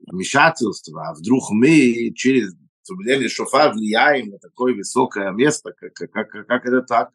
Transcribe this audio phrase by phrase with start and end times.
[0.00, 2.54] вмешательства, а вдруг мы через
[2.84, 7.12] трубление шофа влияем на такое высокое место, как, как, как, как это так?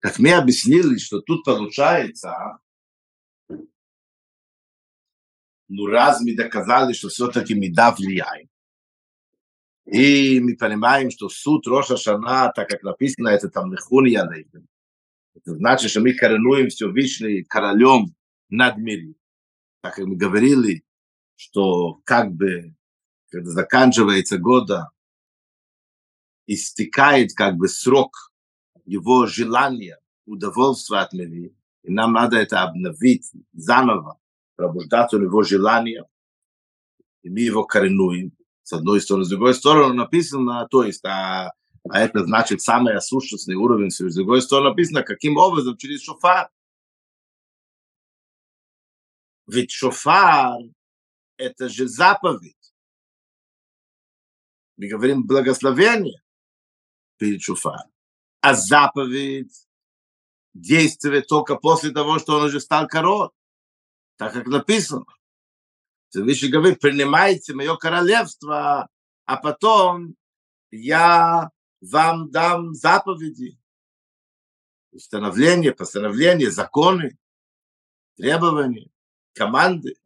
[0.00, 2.58] Как мы объяснили, что тут получается,
[5.68, 8.48] ну раз мы доказали, что все-таки мы да влияем.
[9.90, 14.68] И мы понимаем, что суд Роша Шана, так как написано, это там Нехуни Алейхем.
[15.34, 18.14] Это значит, что мы коронуем Всевышний королем
[18.50, 19.14] над миром.
[19.80, 20.84] Так как мы говорили,
[21.36, 22.74] что как бы,
[23.30, 24.90] когда заканчивается года,
[26.46, 28.30] истекает как бы срок
[28.84, 31.50] его желания, удовольствия от мира,
[31.82, 34.20] и нам надо это обновить заново,
[34.56, 36.04] пробуждаться у него желание,
[37.22, 38.37] и мы его коренуем
[38.68, 41.52] с одной стороны, с другой стороны написано, то есть, а,
[41.88, 46.50] а это значит самый сущностный уровень, с другой стороны написано, каким образом, через шофар.
[49.46, 50.58] Ведь шофар–
[51.38, 52.74] это же заповедь.
[54.76, 56.22] Мы говорим благословение
[57.16, 57.90] перед шофаром.
[58.42, 59.66] А заповедь
[60.52, 63.30] действует только после того, что он уже стал король.
[64.18, 65.06] Так как написано.
[66.08, 68.88] Всевышний говорит, принимайте мое королевство,
[69.24, 70.16] а потом
[70.70, 71.50] я
[71.80, 73.58] вам дам заповеди,
[74.90, 77.18] установления, постановления, законы,
[78.16, 78.90] требования,
[79.34, 79.96] команды.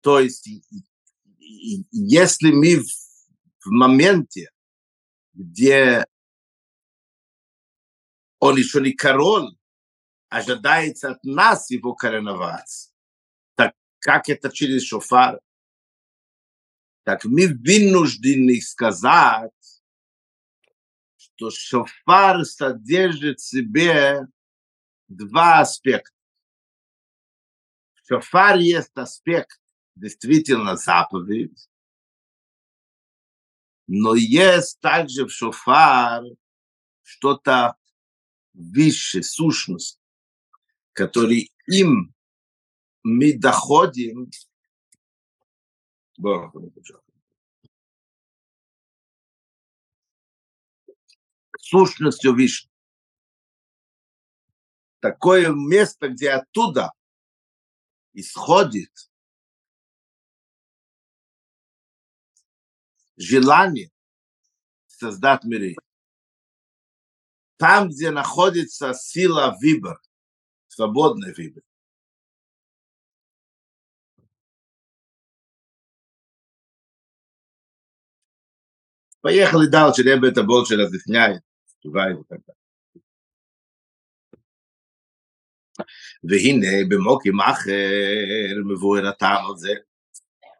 [0.00, 0.48] То есть,
[1.38, 4.50] если мы в моменте,
[5.34, 6.06] где
[8.38, 9.56] он еще не король,
[10.28, 12.92] ожидается от нас его короновать,
[14.08, 15.38] как это через шофар,
[17.02, 19.82] так мы вынуждены сказать,
[21.18, 24.20] что шофар содержит в себе
[25.08, 26.16] два аспекта.
[27.96, 29.60] В шофар есть аспект
[29.94, 31.68] действительно заповедь,
[33.86, 36.24] но есть также в шофар
[37.02, 37.76] что-то
[38.54, 40.00] выше, сущность,
[40.94, 42.14] который им
[43.02, 44.30] мы доходим
[51.50, 52.70] к сущности Вишни.
[55.00, 56.92] Такое место, где оттуда
[58.12, 58.90] исходит
[63.16, 63.92] желание
[64.86, 65.76] создать миры.
[67.56, 70.00] Там, где находится сила выбора,
[70.68, 71.62] свободный выбор.
[79.21, 81.43] Поехали дальше, Ребе это больше разъясняет.
[81.81, 82.63] Кивает и так далее.
[86.23, 89.73] והנה במוקים אחר מבואר הטעם הזה.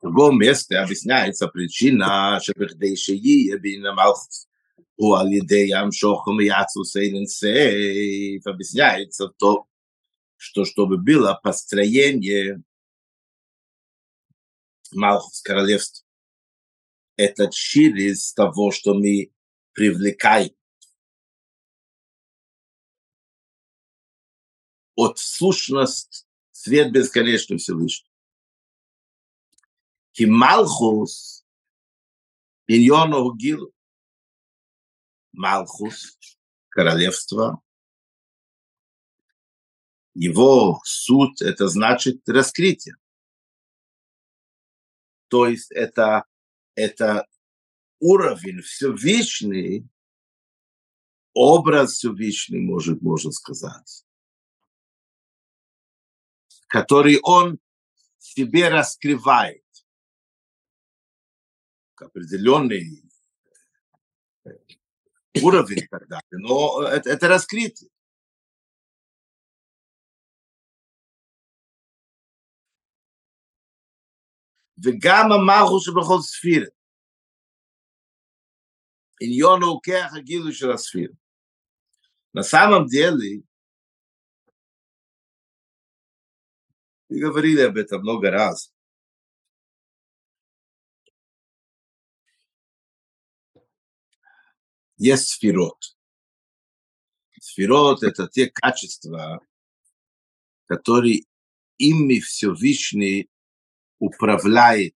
[0.04, 4.48] בו מסתר объясняется причина שבכדי שיהיה בין המלכוס
[4.96, 9.66] הוא על ידי המשוך ומייעצו сейнен сейф объясняется то,
[10.36, 12.62] что чтобы было построение
[14.94, 15.42] Малхус
[17.19, 17.95] этот шир
[18.33, 19.33] того, что мы
[19.73, 20.57] привлекаем.
[24.95, 28.11] От сущности свет бесконечный Всевышний.
[30.13, 31.45] Кималхус Малхус
[32.67, 33.73] Биньону Гилу.
[35.33, 36.19] Малхус,
[36.69, 37.63] королевство,
[40.15, 42.97] его суд, это значит раскрытие.
[45.29, 46.25] То есть это
[46.79, 47.27] это
[47.99, 49.89] уровень Всевышний,
[51.35, 54.05] образ Всевышний, может, можно сказать,
[56.69, 57.59] который он
[58.19, 59.65] себе раскрывает
[61.97, 63.03] определенный
[65.43, 67.91] уровень и но это, это раскрытие.
[74.84, 76.68] וגם המלכוס שבכל ספירה.
[79.22, 81.12] Иньона укех агилу шеласфир.
[82.34, 83.44] На самом деле,
[87.08, 88.74] мы говорили об этом много раз,
[94.98, 95.96] есть сферот.
[97.40, 99.46] Сферот – это те качества,
[100.66, 101.26] которые
[101.78, 103.30] ими Всевышний
[103.99, 104.95] управляет,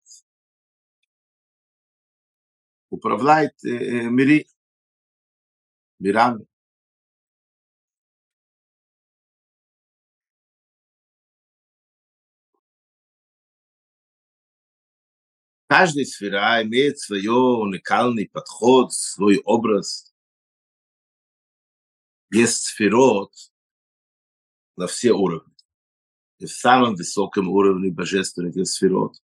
[2.91, 4.47] управляет э, э мири,
[5.99, 6.47] мирами.
[15.71, 20.13] Каждая сфера имеет свой уникальный подход, свой образ.
[22.33, 23.33] Есть сферот
[24.77, 25.60] на все уровни.
[26.41, 29.17] В самом высоком уровне божественных сферот.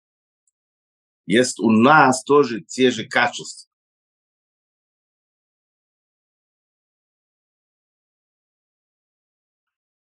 [1.27, 3.71] Есть у нас тоже те же качества.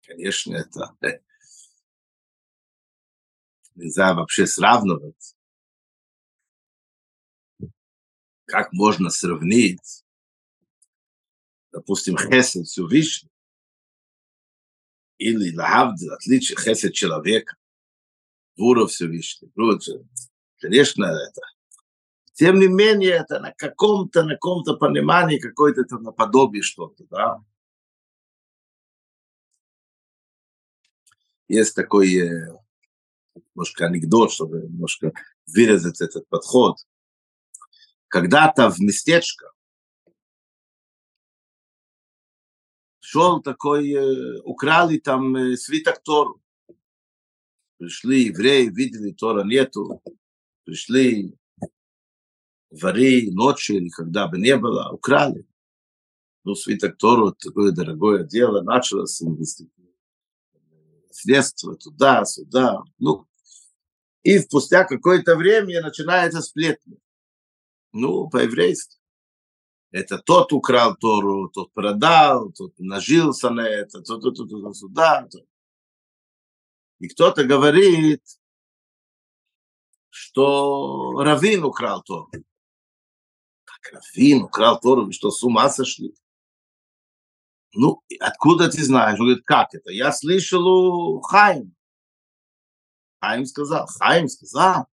[0.03, 0.97] Конечно, это
[3.75, 5.37] нельзя вообще сравнивать.
[8.53, 10.05] как можно сравнить,
[11.71, 13.32] допустим, хесед Всевышний
[15.23, 17.57] или лахавд, отличие хесед человека,
[18.57, 19.51] Гуру Всевышний.
[20.61, 21.41] Конечно, это
[22.35, 27.45] тем не менее, это на каком-то, на каком-то понимании какое-то это наподобие что-то, да.
[31.49, 32.59] Есть такой э,
[33.55, 35.13] немножко анекдот, чтобы немножко
[35.47, 36.79] выразить этот подход
[38.09, 39.53] когда-то в местечко
[43.13, 46.41] шел такой, э, украли там э, свиток Тору.
[47.77, 50.03] Пришли евреи, видели, Тора нету.
[50.65, 51.35] Пришли
[52.71, 55.47] вари ночью или когда бы не было, украли.
[56.45, 59.23] Ну, свиток Тору, такое дорогое дело, началось
[61.11, 62.83] средства туда, сюда.
[62.99, 63.27] Ну,
[64.23, 66.97] и спустя какое-то время начинается сплетня.
[67.93, 69.02] Ну, по-еврейски.
[69.93, 75.29] Это тот украл Тору, тот продал, тот нажился на это, тот, тот, тот, тот сюда.
[75.31, 75.45] Тот.
[76.99, 78.23] И кто-то говорит,
[80.09, 82.31] что Равин украл Тору.
[83.65, 85.07] Как Равин украл Тору?
[85.07, 86.15] Вы что, с ума сошли?
[87.75, 89.21] Ну, откуда ты знаешь?
[89.21, 89.91] Он говорит, как это?
[89.91, 91.75] Я слышал у Хайм.
[93.21, 93.87] Хайм сказал.
[93.87, 94.87] Хайм сказал.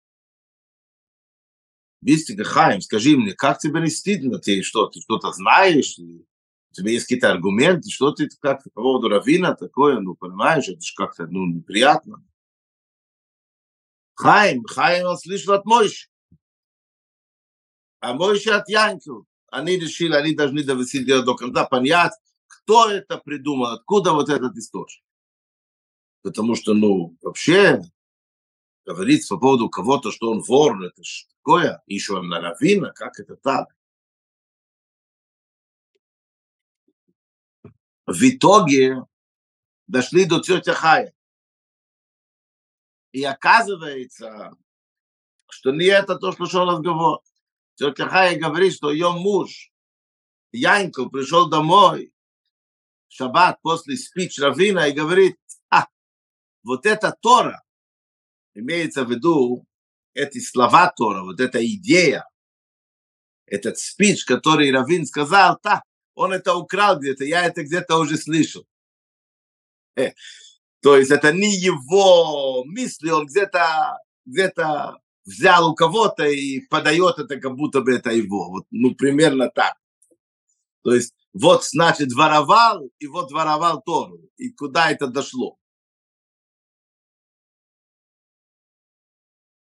[2.00, 4.38] Бистика Хайм, скажи мне, как тебе не стыдно?
[4.38, 5.98] Ты что, ты что-то знаешь?
[5.98, 7.90] У тебя есть какие-то аргументы?
[7.90, 9.98] Что ты как по поводу Равина такое?
[10.00, 12.22] Ну, понимаешь, это же как-то ну, неприятно.
[14.14, 16.08] Хайм, Хайм он слышал от Мойши.
[18.00, 19.26] А Мойши от Янкел.
[19.50, 22.12] Они решили, они должны довести дело до конца, понять,
[22.46, 25.04] кто это придумал, откуда вот этот источник.
[26.22, 27.80] Потому что, ну, вообще,
[28.86, 33.36] говорить по поводу кого-то, что он вор, это ж такое, еще на равина, как это
[33.36, 33.68] так?
[38.06, 39.02] В итоге
[39.88, 41.12] дошли до тетя Хая.
[43.10, 44.52] И оказывается,
[45.50, 47.20] что не это то, что шел разговор.
[47.74, 49.72] Тетя Хая говорит, что ее муж
[50.52, 52.12] Яньков пришел домой
[53.08, 55.36] в шаббат после спич Равина и говорит,
[55.70, 55.88] а,
[56.62, 57.65] вот это Тора,
[58.56, 59.64] имеется в виду
[60.14, 62.26] эти слова Тора, вот эта идея,
[63.46, 65.82] этот спич, который Равин сказал, та,
[66.14, 68.66] он это украл где-то, я это где-то уже слышал.
[69.96, 70.12] Э,
[70.82, 74.52] то есть это не его мысли, он где-то где
[75.24, 78.48] взял у кого-то и подает это, как будто бы это его.
[78.50, 79.74] Вот, ну, примерно так.
[80.82, 84.20] То есть вот, значит, воровал, и вот воровал Тору.
[84.38, 85.58] И куда это дошло?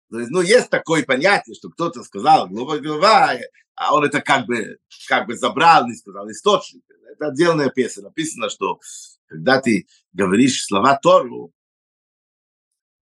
[0.10, 3.38] То есть, ну, есть такое понятие, что кто-то сказал голова голова,
[3.76, 6.84] а он это как бы, как бы забрал, не сказал источник.
[7.12, 8.04] Это отдельная песня.
[8.04, 8.80] Написано, что
[9.28, 11.54] когда ты говоришь слова Тору,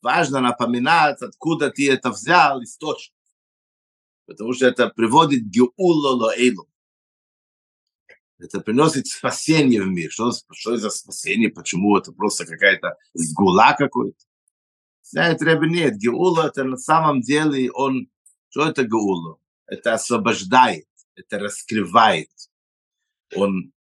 [0.02, 3.16] важно напоминать, откуда ты это взял, источник.
[4.26, 5.50] Потому что это приводит
[6.38, 6.70] эйлу.
[8.38, 10.12] Это приносит спасение в мир.
[10.12, 11.50] Что, что это спасение?
[11.50, 14.29] Почему это просто какая-то сгула какой-то?
[15.12, 18.12] Знает Рэбе, нет, Геула это на самом деле он,
[18.50, 19.40] что это Геула?
[19.66, 22.30] Это освобождает, это раскрывает.
[23.36, 23.74] Он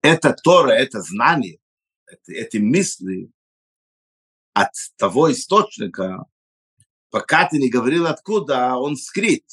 [0.00, 1.58] это Тора, это знание,
[2.06, 3.30] это, эти мысли
[4.54, 6.26] от того источника,
[7.12, 9.44] Пока ты не говорил откуда, он скрыт.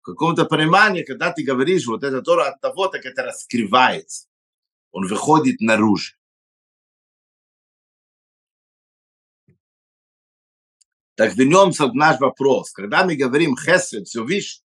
[0.00, 4.28] В каком-то понимании, когда ты говоришь вот это Тора от того, так это раскрывается.
[4.92, 6.19] Он выходит наружу.
[11.20, 12.70] Так вернемся к наш вопрос.
[12.72, 14.62] Когда мы говорим хесед, все видишь,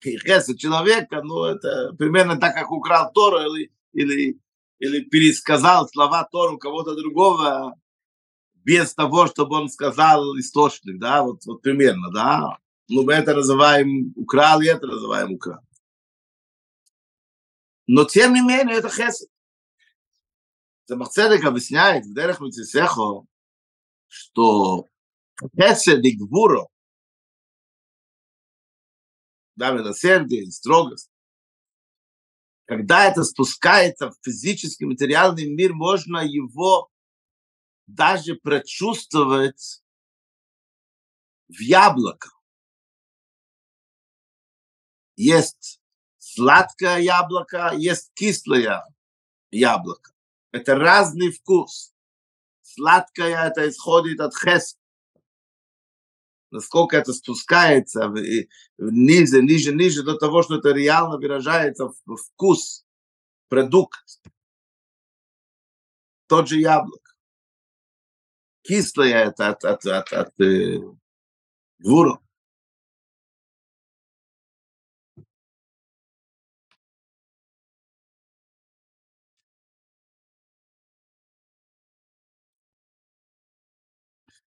[0.00, 4.40] хесед человека, ну, это примерно так, как украл Тору или, или,
[4.78, 7.74] или пересказал слова Тору кого-то другого
[8.54, 12.56] без того, чтобы он сказал источник, да, вот, вот примерно, да.
[12.86, 15.62] Ну, мы это называем украл, и это называем украл.
[17.88, 19.28] Но тем не менее, это хесед.
[20.86, 23.26] Замахцедек объясняет в Дерех Митисехо,
[24.06, 24.86] что
[25.40, 26.68] хесед и гвуро,
[29.56, 31.10] да, милосердие и строгость,
[32.66, 36.90] когда это спускается в физический материальный мир, можно его
[37.86, 39.82] даже прочувствовать
[41.48, 42.40] в яблоках.
[45.16, 45.80] Есть
[46.18, 48.82] сладкое яблоко, есть кислое
[49.50, 50.12] яблоко.
[50.50, 51.94] Это разный вкус.
[52.62, 54.83] Сладкое это исходит от хеста
[56.54, 58.08] насколько это спускается
[58.78, 62.86] ниже, ниже, ниже до того, что это реально выражается в вкус,
[63.48, 64.20] продукт.
[66.26, 67.16] Тот же яблок.
[68.62, 70.78] Кислое это от, от, от, от э,
[71.80, 72.20] гвуру.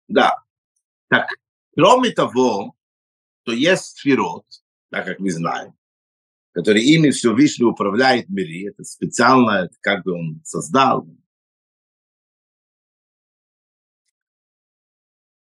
[0.07, 0.45] Да.
[1.09, 1.27] Так,
[1.75, 2.73] Кроме того,
[3.43, 4.45] то есть сферот,
[4.89, 5.77] так как мы знаем,
[6.53, 11.05] который ими все Всевышний управляет мире, это специально, как бы он создал.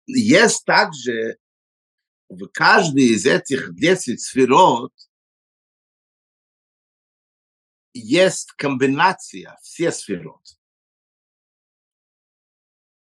[0.06, 1.38] Есть также
[2.28, 4.92] в каждой из этих 10 сферот
[7.92, 10.42] есть комбинация, все сферот.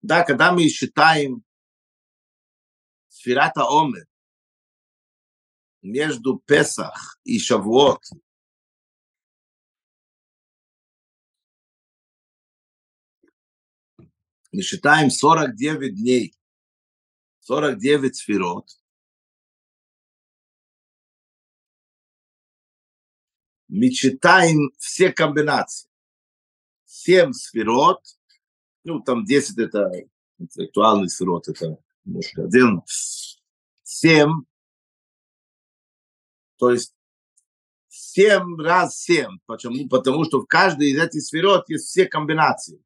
[0.03, 1.45] Да, когда мы считаем
[3.25, 4.08] Сфирата Омер,
[5.82, 8.03] между Песах и Шавуот,
[14.51, 16.38] мы считаем 49 дней,
[17.39, 18.70] 49 сферот,
[23.67, 25.89] мы читаем все комбинации.
[26.86, 28.05] 7 сферот,
[28.84, 29.89] ну там 10 это
[30.38, 32.84] интеллектуальный сферот, это отдельно.
[33.84, 34.44] Семь,
[36.58, 36.94] то есть
[37.88, 39.40] семь раз семь.
[39.46, 39.88] Почему?
[39.90, 42.82] Потому что в каждой из этих сферот есть все комбинации.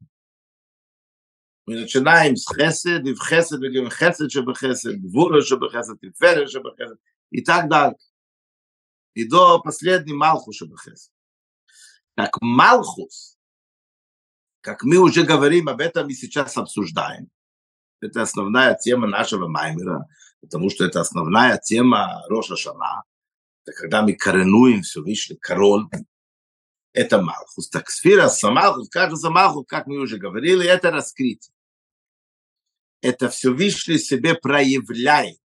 [1.66, 6.00] Мы начинаем с хесед, и в хесед мы говорим хесед, чтобы хесед, гвура, чтобы хесед,
[6.00, 7.00] тифере, чтобы хесед,
[7.30, 7.98] и так далее.
[9.14, 10.14] И до последней
[10.52, 11.12] чтобы хесед.
[12.16, 13.38] Так Малхус,
[14.62, 17.30] как мы уже говорим, об этом и сейчас обсуждаем,
[18.01, 20.08] это основная тема нашего Маймера,
[20.41, 23.03] потому что это основная тема Роша Шана.
[23.65, 25.88] Это когда мы коренуем Всевышний король,
[26.94, 27.70] это Малхус.
[27.70, 31.53] Так сфера Самалхус, кажется Малхус, как мы уже говорили, это раскрытие.
[33.01, 35.39] Это Всевышний себе проявляет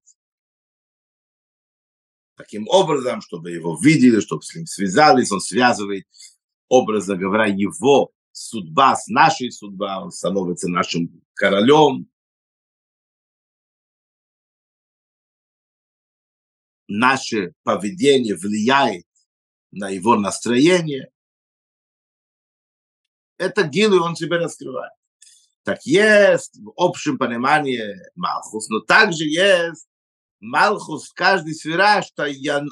[2.37, 6.07] таким образом, чтобы его видели, чтобы с ним связались, он связывает,
[6.69, 12.09] образно говоря, его судьба с нашей судьбой, он становится нашим королем,
[16.99, 19.07] наше поведение влияет
[19.71, 21.11] на его настроение,
[23.39, 24.93] это гилу он себе раскрывает.
[25.65, 27.83] Так есть в общем понимании
[28.15, 29.87] Малхус, но также есть
[30.41, 32.25] Малхус в каждой сфере, что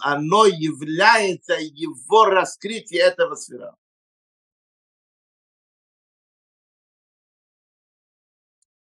[0.03, 3.77] оно является его раскрытие этого сфера.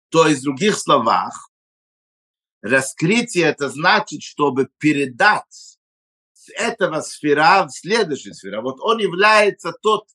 [0.09, 1.48] То есть, в других словах,
[2.61, 5.79] Раскрытие это значит, чтобы передать
[6.33, 8.61] с этого сфера в следующую сферу.
[8.61, 10.09] Вот он является тот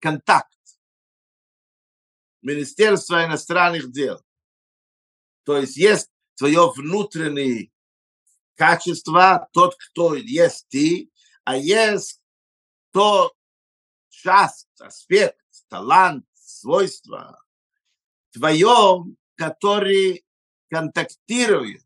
[0.00, 0.52] контакт
[2.42, 4.20] Министерства иностранных дел.
[5.44, 7.70] То есть есть твое внутреннее
[8.54, 11.10] качество, тот, кто есть ты,
[11.44, 12.20] а есть
[12.92, 13.32] то
[14.10, 17.40] часть, аспект, талант, свойство
[18.36, 19.04] твое,
[19.36, 20.25] который
[20.69, 21.85] контактирует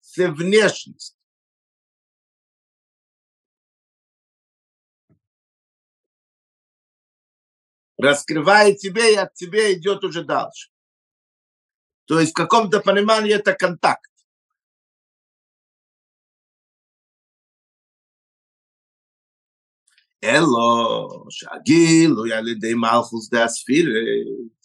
[0.00, 1.18] с внешностью.
[7.98, 10.70] Раскрывает тебе, и от тебя идет уже дальше.
[12.06, 14.12] То есть в каком-то понимании это контакт.
[20.24, 24.62] אלו שהגילוי על ידי מלכוס דה הספירת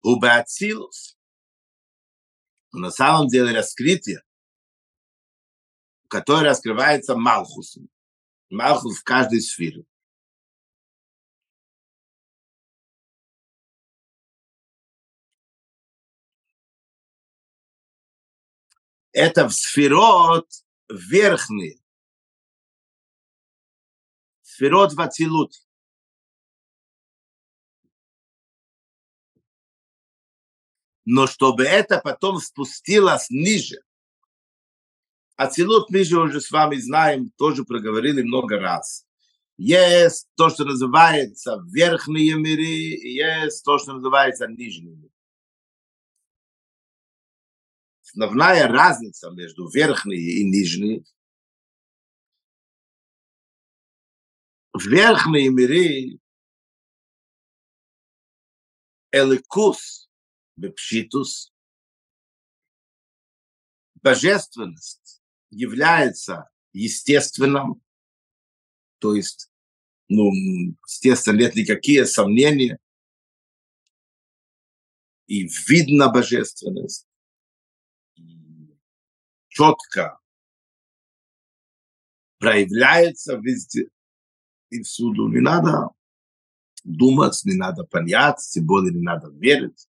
[0.00, 1.20] הוא באצילוס.
[2.77, 4.21] на самом деле раскрытие,
[6.09, 7.87] которое раскрывается Малхусом.
[8.49, 9.85] Малхус в каждой сфере.
[19.13, 20.49] Это в сферот
[20.89, 21.81] верхние.
[24.41, 25.64] Сферот в Ацилут.
[31.05, 33.79] Но чтобы это потом спустилось ниже.
[35.35, 39.05] Ацилут мы же уже с вами знаем, тоже проговорили много раз.
[39.57, 45.11] Есть то, что называется верхние миры, и есть то, что называется нижние миры.
[48.03, 51.05] Основная разница между верхней и нижней
[54.83, 56.19] верхние миры
[59.11, 60.04] эликус
[60.57, 61.53] бепшитус
[64.01, 67.81] божественность является естественным,
[68.99, 69.49] то есть,
[70.09, 70.31] ну,
[70.87, 72.77] естественно, нет никакие сомнения,
[75.27, 77.07] и видно божественность,
[79.47, 80.19] четко
[82.37, 83.89] проявляется везде,
[84.69, 85.29] и всюду.
[85.29, 85.89] Не надо
[86.83, 89.87] думать, не надо понять, тем более не надо верить.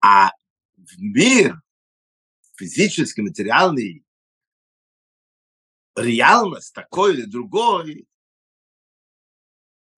[0.00, 0.30] А
[0.98, 1.60] мир
[2.56, 4.04] физический, материальный,
[5.96, 8.06] реальность такой или другой,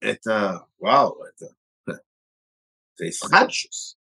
[0.01, 1.55] это, вау, это,
[1.87, 3.99] это исхадшус.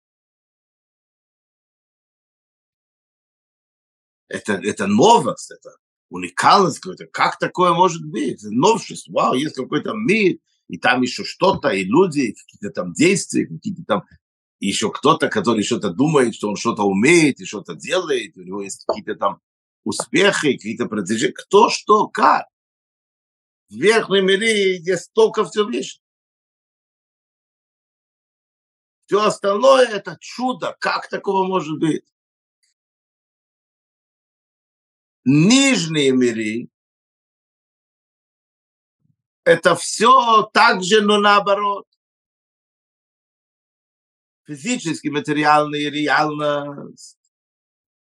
[4.27, 5.77] Это, это новость, это
[6.09, 7.05] уникальность какой-то.
[7.05, 8.41] Как такое может быть?
[8.43, 9.11] Новшество.
[9.11, 14.03] Вау, есть какой-то мир, и там еще что-то, и люди, какие-то там действия, какие-то там
[14.59, 18.85] еще кто-то, который что-то думает, что он что-то умеет и что-то делает, у него есть
[18.85, 19.41] какие-то там
[19.83, 21.33] успехи, какие-то продвижения.
[21.33, 22.47] Кто, что, как.
[23.69, 25.99] В верхнем мире есть только все вещи.
[29.05, 30.75] Все остальное это чудо.
[30.79, 32.05] Как такого может быть?
[35.25, 36.69] нижние миры,
[39.45, 41.85] это все так же, но наоборот.
[44.45, 47.17] Физически, материальная реальность.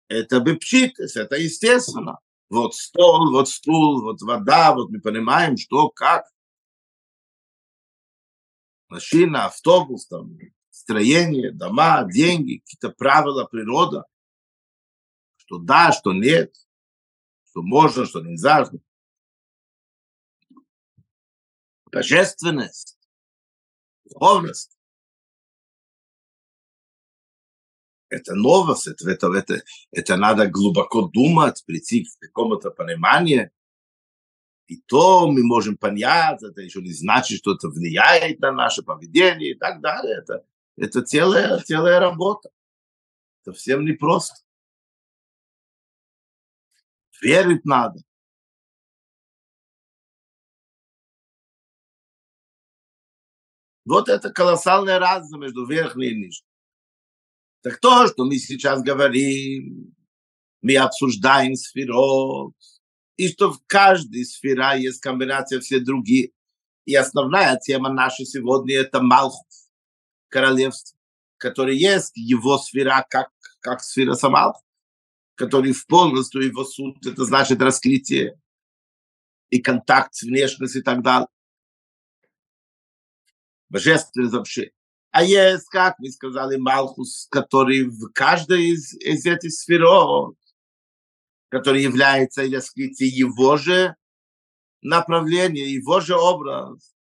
[0.08, 2.20] Это бепчитес, это естественно.
[2.50, 6.26] Вот стол, вот стул, вот вода, вот мы понимаем, что, как.
[8.88, 10.38] Машина, автобус, там,
[10.70, 14.06] строение, дома, деньги, какие-то правила, природа.
[15.38, 16.56] Что да, что нет
[17.56, 18.70] что можно, что нельзя.
[21.90, 23.00] Божественность,
[24.04, 24.75] духовность.
[28.10, 33.52] Это новость, это, это, это, это надо глубоко думать, прийти к какому-то пониманию.
[34.68, 39.52] И то мы можем понять, это еще не значит, что это влияет на наше поведение
[39.52, 40.18] и так далее.
[40.20, 40.46] Это,
[40.78, 42.50] это целая, целая работа.
[43.44, 44.36] Совсем непросто.
[47.22, 48.02] Верить надо.
[53.86, 56.55] Вот это колоссальная разница между верхней и нижней.
[57.66, 59.96] Так то, что мы сейчас говорим,
[60.62, 62.54] мы обсуждаем сферот,
[63.18, 66.30] и что в каждой сфере есть комбинация все другие.
[66.86, 69.72] И основная тема наша сегодня– это Малхус,
[70.28, 70.96] королевство,
[71.38, 74.62] которое есть его сфера, как, как сфера Самалхус
[75.34, 78.40] который в полностью его суть, это значит раскрытие
[79.50, 81.28] и контакт с внешностью и так далее.
[83.70, 84.75] Божественность вообще.
[85.16, 90.36] А есть, как мы сказали, Малхус, который в каждой из, из этих сферов,
[91.48, 93.96] который является раскрытием его же
[94.82, 96.94] направления, его же образ.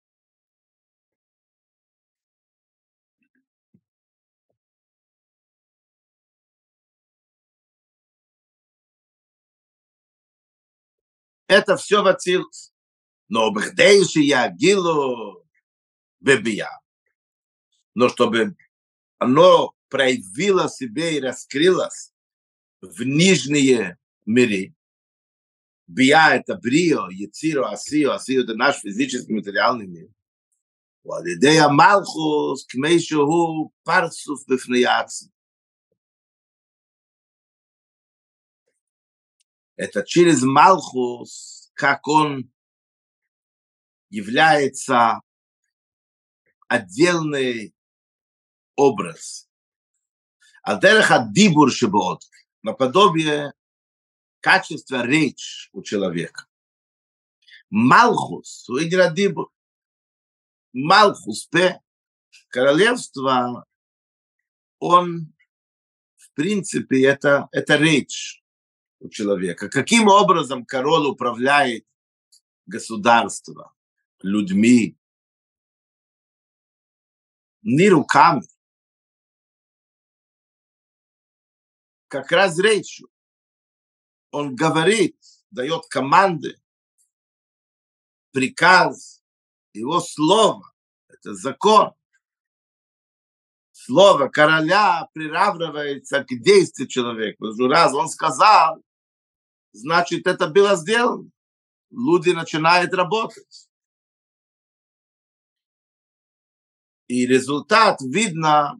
[11.46, 12.74] Это все в Ацилус.
[13.30, 15.46] Но бхдейши я гилу
[16.20, 16.81] бебия
[17.93, 18.55] Но чтобы
[19.17, 22.13] оно проявило себе и раскрылось
[22.81, 24.73] в нижние миры.
[25.87, 30.09] Бия – это брио, яциро, асио, асио – это наш физический материальный мир.
[31.07, 35.29] ועל ידי המלכוס, כמי שהוא פרצוף בפני עצמו.
[39.83, 42.49] את הצ'ילס מלכוס, как он
[44.09, 45.21] является
[46.67, 47.73] отдельный
[48.76, 49.48] образ.
[50.62, 52.22] А дерech дибур шебот,
[52.62, 53.52] наподобие
[54.40, 56.46] качества речь у человека.
[57.70, 59.50] Малхус, у игра дибур.
[60.72, 61.80] Малхус, П,
[62.48, 63.66] королевство,
[64.78, 65.32] он,
[66.16, 68.42] в принципе, это, это речь
[69.00, 69.68] у человека.
[69.68, 71.86] Каким образом король управляет
[72.66, 73.70] государством,
[74.22, 74.96] людьми?
[77.62, 78.42] Не руками.
[82.12, 83.08] Как раз речью.
[84.32, 85.16] Он говорит,
[85.50, 86.60] дает команды,
[88.32, 89.22] приказ,
[89.72, 90.74] его слово,
[91.08, 91.94] это закон.
[93.70, 97.46] Слово короля приравнивается к действию человека.
[97.66, 98.82] Раз он сказал,
[99.72, 101.30] значит, это было сделано.
[101.90, 103.70] Люди начинают работать.
[107.06, 108.78] И результат видно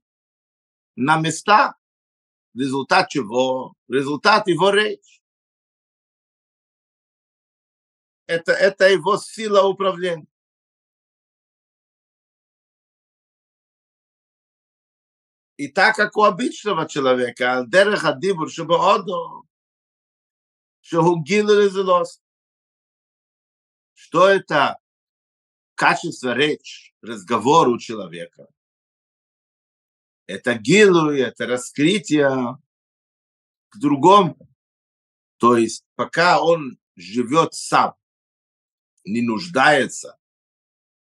[0.96, 1.81] на местах
[2.54, 3.74] результат чего?
[3.88, 5.20] Результат его речи.
[8.26, 10.26] Это, это его сила управления.
[15.56, 19.42] И так как у обычного человека, а дереха дибур, чтобы одо,
[20.80, 21.02] что
[23.94, 24.78] Что это
[25.74, 28.48] качество речь, разговор у человека?
[30.26, 32.58] Это гилу, это раскрытие
[33.68, 34.36] к другому.
[35.38, 37.94] То есть пока он живет сам,
[39.04, 40.18] не нуждается,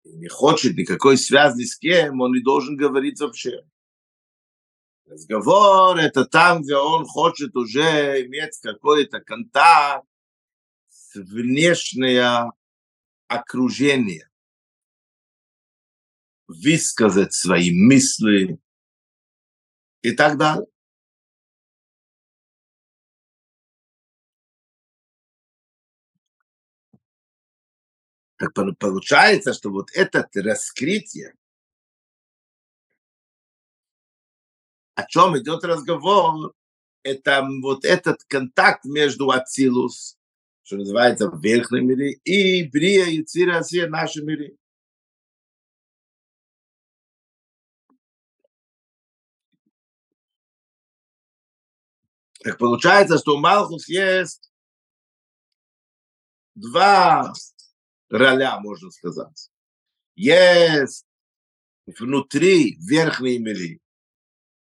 [0.04, 3.64] не хочет никакой связи с кем, он не должен говорить вообще.
[5.06, 10.06] Разговор– это там, где он хочет уже иметь какой-то контакт
[10.88, 12.52] с внешнее
[13.26, 14.30] окружение,
[16.46, 18.60] высказать свои мысли
[20.02, 20.66] и так далее.
[28.36, 31.34] Так получается, что вот это раскрытие
[35.00, 36.52] о чем идет разговор,
[37.02, 40.16] это вот этот контакт между Ацилус,
[40.62, 44.56] что называется в верхнем мире, и Брия и Цира в нашем мире.
[52.42, 54.50] Так получается, что у Малхус есть
[56.54, 57.32] два
[58.08, 59.50] роля, можно сказать.
[60.14, 61.06] Есть
[61.86, 63.80] внутри верхней мире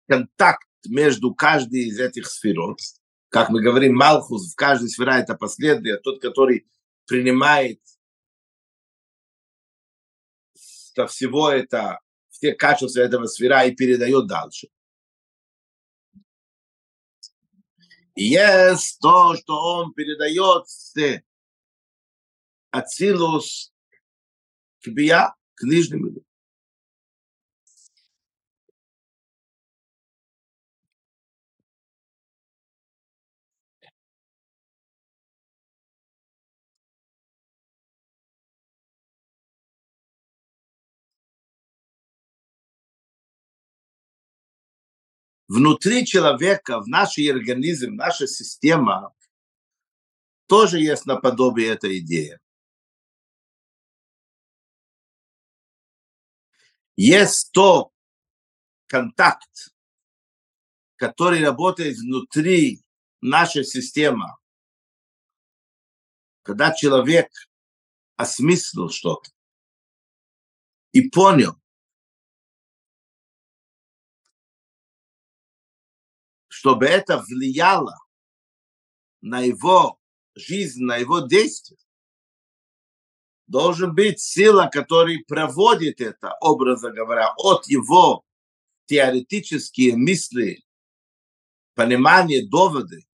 [0.08, 2.80] контакт между каждой из этих сферот.
[3.30, 6.68] Как мы говорим, Малхус в каждой сфере это последний, тот, который
[7.08, 7.80] принимает
[10.54, 14.68] со всего это, все качества этого сфера и передает дальше.
[18.15, 20.93] Есть то, что он передает с
[22.71, 23.74] Ацилус
[24.84, 26.24] к Бия, к нижним людям.
[45.52, 49.14] Внутри человека, в наш организм, наша система,
[50.48, 52.40] тоже есть наподобие этой идеи.
[56.96, 57.92] Есть то
[58.88, 59.74] контакт,
[60.96, 62.86] который работает внутри
[63.20, 64.28] нашей системы,
[66.44, 67.30] когда человек
[68.16, 69.30] осмыслил что-то
[70.94, 71.61] и понял,
[76.62, 77.97] чтобы это влияло
[79.21, 80.00] на его
[80.36, 81.80] жизнь, на его действия,
[83.47, 88.24] должен быть сила, которая проводит это, образно говоря, от его
[88.86, 90.63] теоретические мысли,
[91.74, 93.08] понимания, доводы,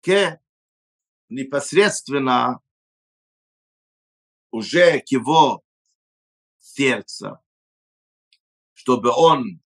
[0.00, 0.40] к
[1.30, 2.60] непосредственно
[4.52, 5.64] уже к его
[6.60, 7.40] сердцу,
[8.74, 9.63] чтобы он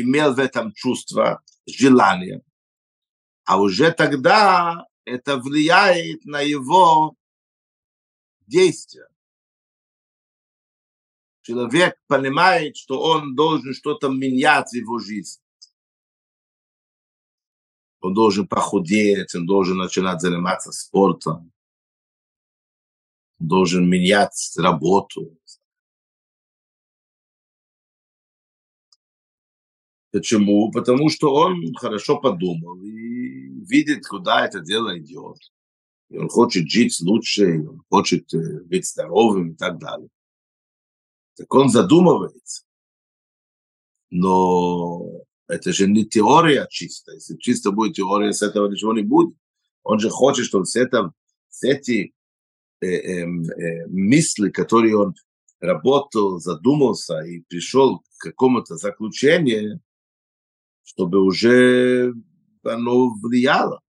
[0.00, 2.42] имел в этом чувство, желание.
[3.44, 7.16] А уже тогда это влияет на его
[8.46, 9.08] действия.
[11.42, 15.42] человек понимает, что он должен что-то менять в его жизни.
[18.00, 21.52] Он должен похудеть, он должен начинать заниматься спортом,
[23.38, 25.38] он должен менять работу.
[30.16, 30.70] Почему?
[30.70, 35.36] Потому что он хорошо подумал и видит, куда это дело идет.
[36.08, 40.08] И он хочет жить лучше, и он хочет э, быть здоровым и так далее.
[41.36, 42.64] Так он задумывается.
[44.08, 45.06] Но
[45.48, 47.16] это же не теория чистая.
[47.16, 49.36] Если чисто будет теория, с этого ничего не будет.
[49.82, 51.12] Он же хочет, чтобы с, этого,
[51.50, 52.14] с эти
[52.80, 55.14] э, э, э, мысли, которые он
[55.60, 59.82] работал, задумался и пришел к какому-то заключению,
[60.86, 62.14] чтобы уже
[62.62, 63.80] оно влияло.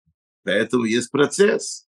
[0.44, 1.88] Поэтому есть процесс,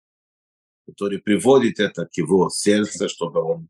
[0.87, 3.69] который приводит это к его сердцу, чтобы он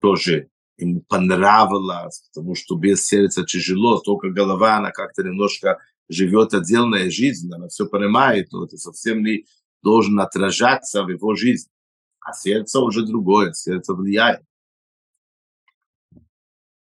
[0.00, 7.10] тоже ему понравилось, потому что без сердца тяжело, только голова, она как-то немножко живет отдельная
[7.10, 9.46] жизнь, она все понимает, но это совсем не
[9.82, 11.72] должен отражаться в его жизни.
[12.20, 14.42] А сердце уже другое, сердце влияет.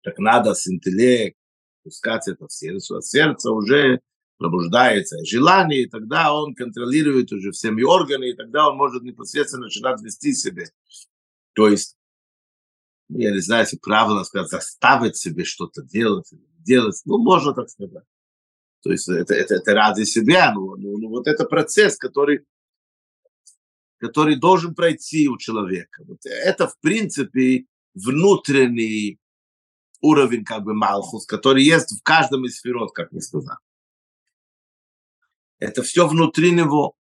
[0.03, 1.37] Так надо с интеллект
[1.83, 4.01] пускать это в сердце, а сердце уже
[4.38, 10.03] пробуждается желание, и тогда он контролирует уже всеми органы, и тогда он может непосредственно начинать
[10.03, 10.64] вести себя.
[11.55, 11.97] То есть
[13.09, 18.05] я не знаю, если правильно сказать, заставить себе что-то делать, делать, ну, можно так сказать.
[18.83, 22.45] То есть это, это, это ради себя, ну, ну, ну, вот это процесс, который,
[23.99, 26.03] который должен пройти у человека.
[26.07, 29.18] Вот это, в принципе, внутренний
[30.03, 33.59] уровень, как бы, Малхус, который есть в каждом из сферот, как мы сказали.
[35.59, 36.95] Это все внутри него.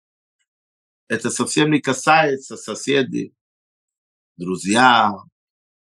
[1.09, 3.33] Это совсем не касается соседей,
[4.37, 5.13] друзья,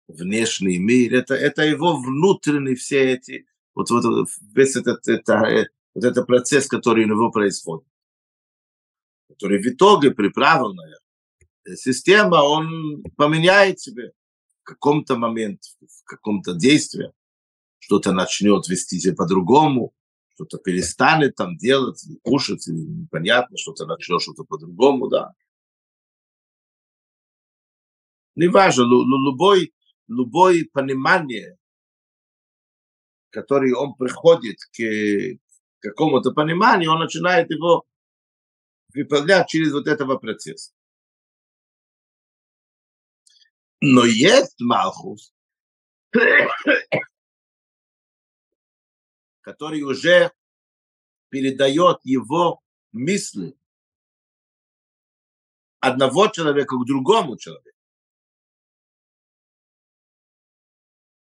[0.08, 6.26] внешний мир, это, это его внутренние все эти, вот, вот весь этот, это, вот этот
[6.26, 7.86] процесс, который у него происходит,
[9.28, 10.94] который в итоге при правильной
[11.76, 14.12] системе, он поменяет себе
[14.70, 17.12] каком-то моменте, в каком-то действии,
[17.78, 19.92] что-то начнет вести себя по-другому,
[20.34, 25.32] что-то перестанет там делать, или кушать, или непонятно, что-то начнет что-то по-другому, да.
[28.36, 29.72] Неважно, любой
[30.06, 31.56] любое понимание,
[33.30, 35.38] которое он приходит к
[35.80, 37.84] какому-то пониманию, он начинает его
[38.92, 40.72] выполнять через вот этого процесса.
[43.80, 45.32] Но есть Малхус,
[49.40, 50.32] который уже
[51.30, 52.60] передает его
[52.92, 53.56] мысли
[55.80, 57.70] одного человека к другому человеку.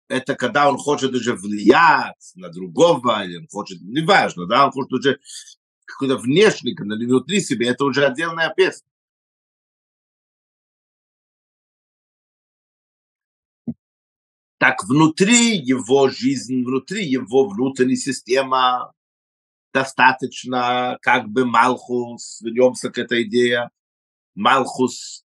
[0.08, 4.93] это когда он хочет уже влиять на другого, или он хочет, неважно, да, он хочет
[4.93, 5.19] уже
[5.86, 8.88] какой-то внешний, внутри себя, это уже отдельная песня.
[14.58, 18.91] Так внутри его жизни, внутри его внутренней системы
[19.74, 23.70] достаточно как бы Малхус, вернемся к этой идее,
[24.34, 25.26] Малхус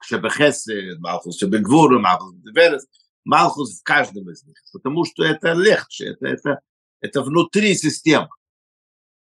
[0.00, 2.86] Шебехесе, Малхус Шебегвур, Малхус Деверес–
[3.24, 6.60] Малхус в каждом из них, потому что это легче, это, это,
[7.00, 8.28] это внутри системы.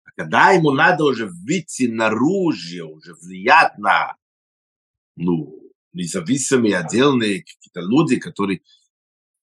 [0.03, 4.15] А когда ему надо уже выйти наружу, уже влиять на
[5.15, 5.57] ну,
[5.93, 8.61] независимые отдельные какие-то люди, которые,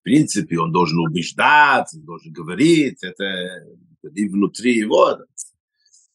[0.04, 5.18] в принципе, он должен убеждать, он должен говорить, это, это и внутри его.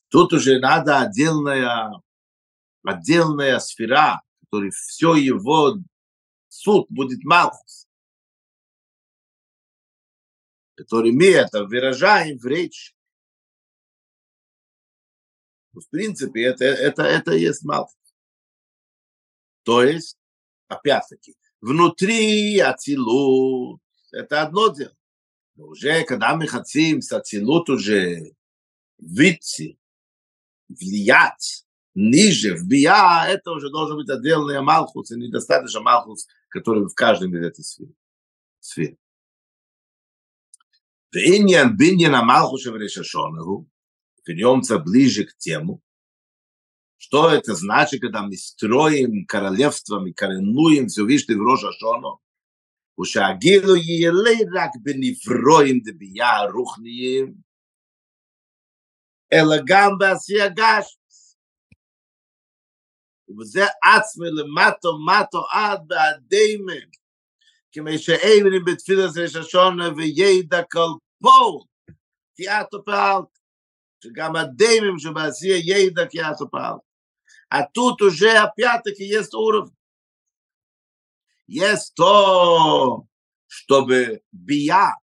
[0.09, 1.91] Тут уже надо отдельная,
[2.83, 5.79] отдельная сфера, которая все его
[6.49, 7.87] суд будет Малхус
[10.79, 12.95] который мы это выражаем в речь.
[15.73, 17.97] В принципе, это, это, это есть Малхус.
[19.63, 20.17] То есть,
[20.69, 24.95] опять-таки, внутри Ацилут, это одно дело.
[25.55, 28.33] Но уже, когда мы хотим с Ацилут уже
[28.97, 29.77] выйти,
[30.67, 36.93] влиять ниже, в Бия, это уже должен быть отдельный Малхус, и недостаточно Малхус, который в
[36.93, 37.65] каждом из этих
[38.59, 38.95] сфер.
[41.11, 43.65] Виньян Биньян Амалхуша Решашона,
[44.25, 45.81] вернемся ближе к тему,
[46.98, 52.20] что это значит, когда мы строим королевство, мы коренуем Всевышний в Рошашону,
[53.00, 54.10] ושהגילו יהיה
[54.54, 57.34] רק בנברואים דביה רוחניים,
[59.32, 61.36] אלא גם בעשייה גשמס.
[63.38, 66.72] וזה עצמי למטו מטו עד בעדימה.
[67.72, 70.90] כמי שאימנים בתפילת ראש השונה וידע כל
[71.22, 71.62] פול,
[72.36, 73.38] כי את פעלת,
[74.04, 76.87] שגם הדמים שבעשייה ידע כי את פעלת.
[77.49, 79.75] А тут уже опять-таки есть уровень.
[81.47, 83.07] Есть то,
[83.47, 84.95] чтобы бия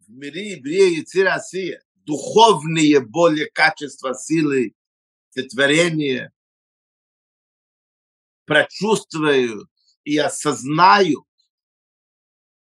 [0.00, 4.74] в мире Брия и Россия, духовные более качества силы,
[5.50, 6.32] творения,
[8.46, 9.68] прочувствуют
[10.04, 11.24] и осознают,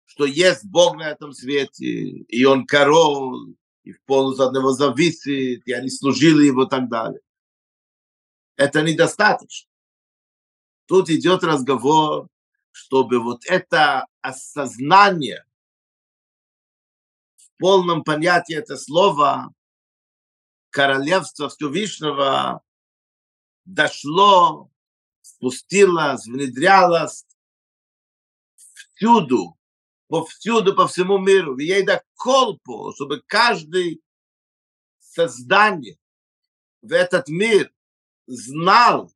[0.05, 5.65] что есть Бог на этом свете, и Он король, и в полностью от Него зависит,
[5.65, 7.21] и они служили Его и так далее.
[8.59, 9.71] Это недостаточно.
[10.85, 12.27] Тут идет разговор,
[12.71, 15.45] чтобы вот это осознание
[17.37, 19.53] в полном понятии это слова
[20.71, 22.61] королевства Всевышнего
[23.63, 24.69] дошло,
[25.21, 27.25] спустилось, внедрялось
[28.73, 29.57] всюду,
[30.09, 31.57] повсюду, по всему миру.
[31.57, 34.01] И ей да колпу, чтобы каждый
[34.99, 35.97] создание
[36.81, 37.73] в этот мир
[38.29, 39.11] знал,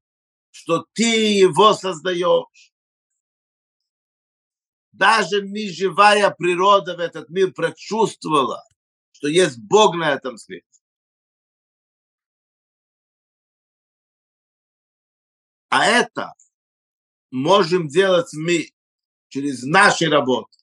[0.50, 2.74] что ты его создаешь.
[4.92, 8.64] Даже неживая природа в этот мир прочувствовала,
[9.12, 10.68] что есть Бог на этом свете.
[15.70, 16.34] А это
[17.32, 18.72] можем делать мы
[19.30, 20.56] через наши работы.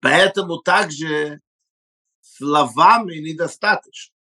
[0.00, 1.40] Поэтому также
[2.38, 4.14] словами недостаточно.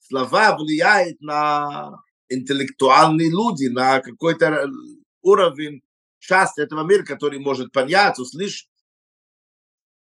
[0.00, 4.68] Слова влияют на интеллектуальные люди, на какой-то
[5.22, 5.82] уровень
[6.18, 8.68] часть этого мира, который может понять, услышать.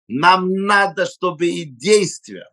[0.08, 2.50] Нам надо, чтобы и действия,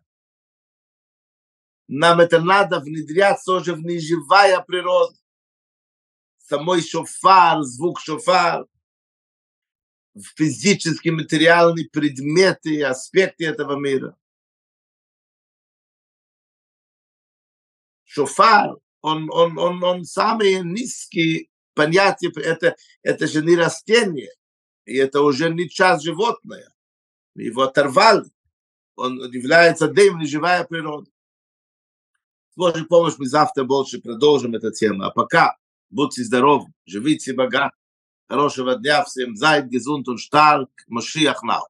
[1.87, 5.13] нам это надо внедрять тоже в неживая природа.
[6.37, 8.65] Самой шофар, звук шофар,
[10.19, 14.15] физические, материальные предметы, аспекты этого мира.
[18.03, 24.33] Шофар, он, он, он, он самые низкие понятия, это, это же не растение,
[24.85, 26.69] и это уже не часть животное.
[27.35, 28.29] Его оторвали.
[28.95, 31.09] Он является дым, живая природа.
[32.51, 35.03] С Божьей помощью мы завтра больше продолжим эту тему.
[35.03, 35.55] А пока
[35.89, 37.75] будьте здоровы, живите богато.
[38.31, 41.65] Roshe, wat jafs im seid gesund und stark, Moschiach nau.